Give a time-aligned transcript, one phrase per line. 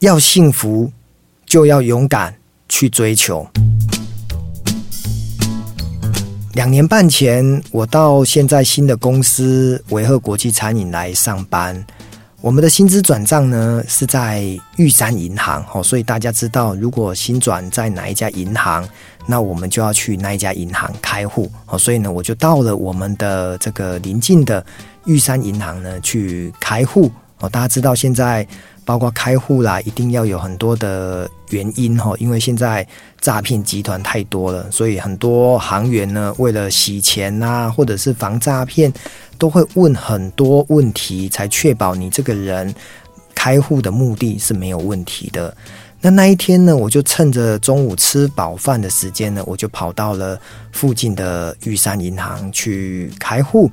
[0.00, 0.90] 要幸福，
[1.44, 2.34] 就要勇敢
[2.70, 3.46] 去追求。
[6.54, 11.84] 两年半前，我到现在新的公司维鹤国际餐饮来上班。
[12.40, 14.42] 我们的薪资转账呢是在
[14.76, 18.88] 玉山银行，哦，所以大家知道，如果薪转在哪一家银行，
[19.26, 24.64] 那我们就要去那一家银行开户，哦，所以呢，我就到了我们的这个邻近的
[25.04, 28.48] 玉山银行呢去开户，哦，大家知道现在。
[28.90, 32.84] 包括开户啦，一定要有很多的原因哈，因为现在
[33.20, 38.92] 诈骗集团太多了，所以很多行员呢，为了洗钱呐、或者是防诈骗，
[39.38, 42.74] 都会问很多问题，才确保你这个人
[43.32, 45.56] 开户的目的是没有问题的。
[46.00, 50.36] 那那一天呢，我就趁着中午吃饱饭的时间呢，我就跑到了
[50.72, 53.70] 附近的玉山银行去开户。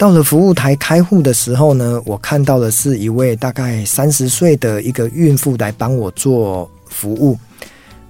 [0.00, 7.38] 到了服务台开户的时候呢，我看到的是一位大概三十岁的一个孕妇来帮我做服务。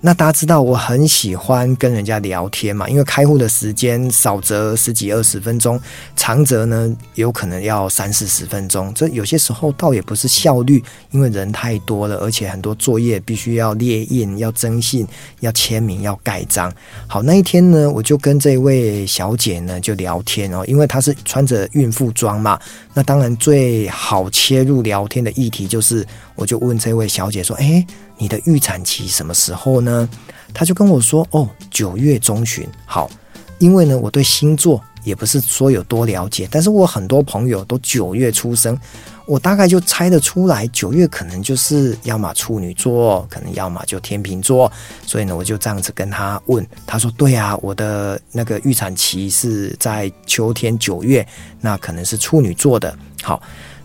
[0.03, 5.79] 那大家知道我很喜欢跟人家聊天嘛，因为开户的时间少则十几二十分钟，
[6.17, 8.91] 长则呢有可能要三四十分钟。
[8.95, 15.07] 这有些时候倒也不是效率，因为人太多了，而且很多作业必须要列印、要征信、
[15.41, 16.73] 要签名、要盖章。
[17.07, 22.59] 好，那一天呢，我就跟这位小姐呢就聊天哦，因为她是穿着孕妇装嘛，
[22.95, 26.07] 那当然最好切入聊天的议题就是，
[26.41, 27.87] 我就问这位小姐说：“哎。”
[28.23, 30.07] 你的预产期什么时候呢？
[30.53, 33.11] 她就跟我说：“哦，九月中旬。”好，
[33.59, 38.79] 因为呢，我对星座也不是说有多了解，但是我很多朋友都九月出生，
[39.25, 44.71] 我大概就猜得出来，九月可能就是要么处女座，可能要么就天秤座。
[45.07, 51.27] 所以呢，我就这样子跟她问，她说：“对啊，我的那个预产期是在秋天九月，
[51.59, 53.43] 那可能是处女座的。”好。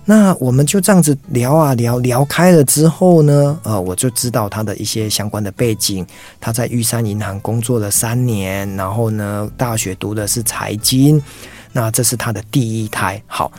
[0.08, 6.06] 那我们就这样子聊啊聊，聊开了之后呢，呃，我就知道他的一些相关的背景。
[6.40, 11.20] 他在玉山银行工作了三年，然后呢，大学读的是财经。
[11.72, 13.20] 那这是他的第一胎。
[13.26, 13.52] 好，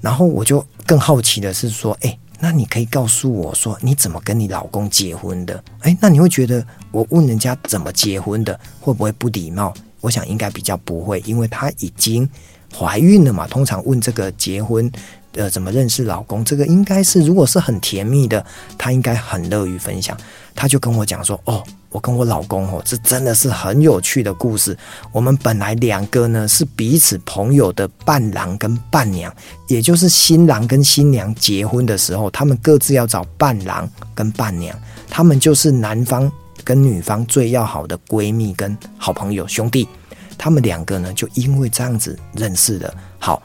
[0.00, 5.62] 然后我就更好奇的是说，哎，那你可以告诉我说，你怎么跟你老公结婚的？
[5.80, 9.74] 哎，那你会觉得我问人家怎么结婚的，会不会不礼貌？
[10.00, 12.28] 我想应该比较不会，因为他已经
[12.76, 13.46] 怀孕了嘛。
[13.46, 14.90] 通常问这个结婚。
[15.36, 16.44] 呃，怎么认识老公？
[16.44, 18.46] 这个应该是，如果是很甜蜜的，
[18.78, 20.16] 他应该很乐于分享。
[20.54, 24.78] 他就跟我讲说：“哦，我跟我老公哦，这真的是很有趣的故事。
[25.10, 29.34] 我们本来两个呢是彼此朋友的伴郎跟伴娘，
[29.66, 34.78] 也就是新郎跟新娘结婚的时候，他们各自要找伴郎跟伴娘，
[35.10, 36.30] 他们就是男方
[36.62, 39.88] 跟女方最要好的闺蜜跟好朋友兄弟。
[40.36, 42.94] 他们两个呢，就因为这样子认识的。
[43.18, 43.42] 好。”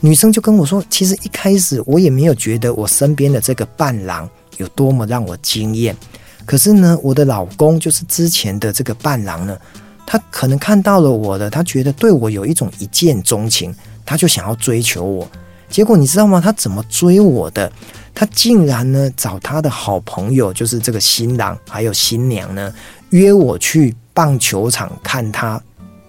[0.00, 5.96] 女生就跟我说：“其实一开始我也没有觉得我身边的这个伴郎有多么让我惊艳，
[6.44, 9.58] 可是呢，我的老公就是之前的这个伴郎呢，
[10.06, 15.26] 他可能看到了我的，他觉得对我有一种一见钟情，他就想要追求我。
[15.70, 16.42] 结果你知道吗？
[16.44, 17.72] 他怎么追我的？
[18.14, 22.72] 他竟然呢找他的好朋友，就是这个新郎还有新娘呢，
[23.10, 25.58] 约我去棒球场看他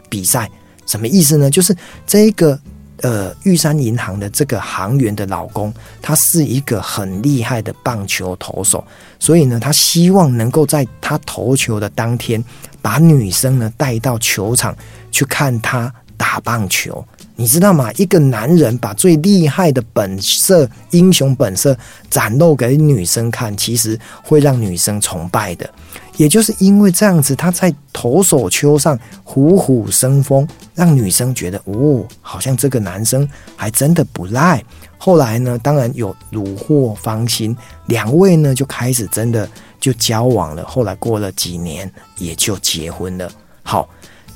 [0.10, 0.50] 比赛。
[0.86, 1.50] 什么意思呢？
[1.50, 1.76] 就是
[2.06, 2.60] 这个。”
[3.04, 8.84] 呃，玉山银行的这个行员的老公，他是一个很厉害的棒球投手，
[9.20, 12.44] 所以呢，他希望能够在他投球的当天，
[12.82, 14.76] 把女生呢带到球场
[15.12, 15.94] 去看他
[16.40, 17.04] 棒球。
[17.40, 17.92] 你知道吗？
[17.98, 21.78] 一个男人把最厉害的本色、英雄本色
[22.10, 25.70] 展露给女生看，其实会让女生崇拜的。
[26.16, 34.64] 也就是因为这样子，他在投手丘上虎虎生风，让女生觉得哦，好像这个男生还真的不赖。
[34.98, 37.56] 后来呢，当然有虏获芳心，
[37.86, 39.48] 两位呢就开始真的
[39.80, 40.66] 就交往了。
[40.66, 43.30] 后来过了几年，也就结婚了。
[43.62, 43.88] 好。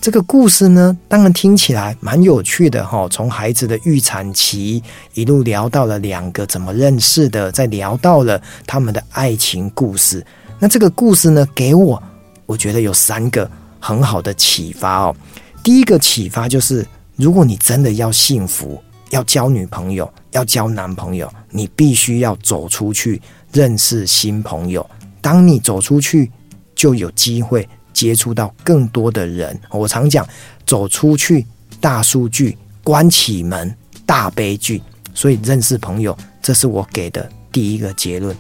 [0.02, 3.08] 这个故事呢，当然听起来蛮有趣的哈。
[3.10, 4.82] 从孩子的预产期
[5.14, 10.26] 一路聊到了两个怎么认识的，再聊到了他们的爱情故事。
[10.58, 12.02] 那这个故事呢，给我
[12.48, 13.48] 我觉得有三个
[13.80, 15.16] 很好的启发哦。
[15.64, 16.84] 第一个启发就是，
[17.16, 23.22] 如果你真的要幸福，要交女朋友，要交男朋友，你必须要走出去
[23.54, 24.84] 认识新朋友。
[25.22, 26.32] 当你走出去，
[26.74, 27.70] 就有机会。
[27.94, 30.28] 接触到更多的人，我常讲，
[30.66, 31.46] 走出去
[31.80, 34.82] 大数据，关起门大悲剧。
[35.14, 38.36] 所以认识朋友，这是我给的第一个结论。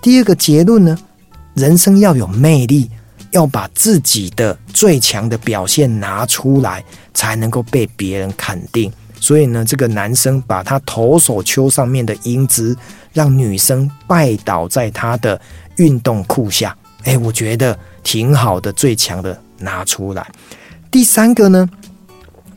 [0.00, 0.98] 第二个结论呢，
[1.54, 2.90] 人生要有魅力，
[3.32, 6.82] 要把自己的最强的表现拿出来，
[7.12, 8.90] 才能够被别人肯定。
[9.20, 12.76] 所以呢，这个男生把他投手丘上面的英姿，
[13.12, 15.40] 让女生拜倒在他的
[15.76, 20.24] 运动裤下，哎，我觉得挺好的，最强的拿出来。
[20.92, 21.68] 第三个呢，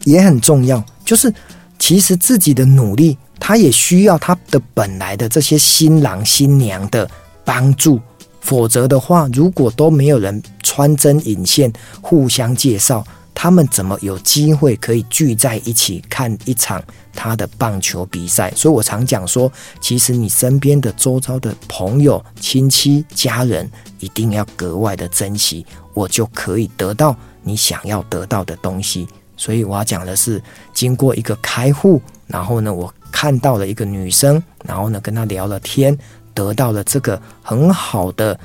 [0.04, 1.34] 也很重要，就是
[1.80, 7.10] 其实自己的努力，他也需要他的本来的这些新郎新娘的
[7.44, 8.00] 帮助，
[8.40, 13.04] 否则的话，如果都没有人穿针引线，互相介绍。
[13.42, 16.84] 他们怎么有机会可以聚在一起看一场
[17.14, 18.52] 他的棒球比赛？
[18.54, 19.50] 所以我常讲说，
[19.80, 29.08] 其实你身边的周遭的朋友、亲戚、家人一定要格外的珍惜，我就可以得到你想要得到的东西。
[29.38, 30.44] 所以我要讲的是，
[30.74, 35.98] 经过一个开户，然后呢，我看到了一个女生，然后呢，跟她聊了天，
[36.34, 38.38] 得到了这个很好的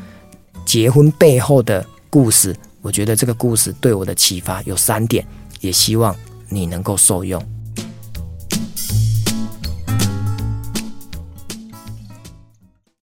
[0.64, 2.54] 结婚背后的故事。
[2.84, 5.26] 我觉得这个故事对我的启发有三点，
[5.60, 6.14] 也希望
[6.50, 7.42] 你能够受用。